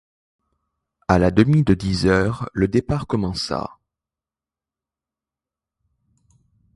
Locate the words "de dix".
1.63-2.07